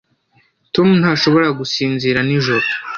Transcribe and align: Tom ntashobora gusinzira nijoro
Tom 0.73 0.89
ntashobora 1.01 1.47
gusinzira 1.59 2.19
nijoro 2.27 2.65